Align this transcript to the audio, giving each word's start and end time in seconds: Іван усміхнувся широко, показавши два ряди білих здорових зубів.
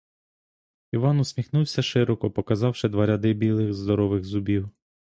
Іван 0.91 1.19
усміхнувся 1.19 1.81
широко, 1.81 2.31
показавши 2.31 2.89
два 2.89 3.05
ряди 3.05 3.33
білих 3.33 3.73
здорових 3.73 4.23
зубів. 4.23 4.69